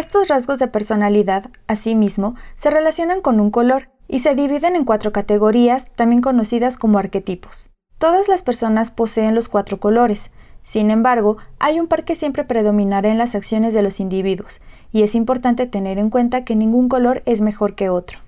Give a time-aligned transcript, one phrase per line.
[0.00, 5.12] Estos rasgos de personalidad, asimismo, se relacionan con un color y se dividen en cuatro
[5.12, 7.70] categorías, también conocidas como arquetipos.
[7.98, 10.30] Todas las personas poseen los cuatro colores,
[10.62, 15.02] sin embargo, hay un par que siempre predominará en las acciones de los individuos, y
[15.02, 18.20] es importante tener en cuenta que ningún color es mejor que otro.